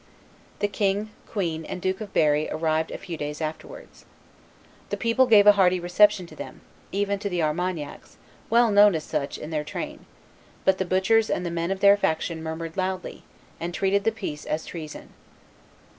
The 0.61 0.67
king, 0.67 1.11
queen, 1.27 1.63
and 1.63 1.79
Duke 1.79 2.01
of 2.01 2.11
Berry 2.11 2.49
arrived 2.49 2.89
a 2.89 2.97
few 2.97 3.17
days 3.17 3.39
afterwards. 3.39 4.03
The 4.89 4.97
people 4.97 5.27
gave 5.27 5.45
a 5.45 5.51
hearty 5.51 5.79
reception 5.79 6.25
to 6.25 6.35
them, 6.35 6.61
even 6.91 7.19
to 7.19 7.29
the 7.29 7.43
Armagnacs, 7.43 8.17
well 8.49 8.71
known 8.71 8.95
as 8.95 9.03
such, 9.03 9.37
in 9.37 9.51
their 9.51 9.63
train; 9.63 10.07
but 10.65 10.79
the 10.79 10.85
butchers 10.85 11.29
and 11.29 11.45
the 11.45 11.51
men 11.51 11.69
of 11.69 11.81
their 11.81 11.97
faction 11.97 12.41
murmured 12.41 12.77
loudly, 12.77 13.21
and 13.59 13.75
treated 13.75 14.03
the 14.03 14.11
peace 14.11 14.43
as 14.43 14.65
treason. 14.65 15.09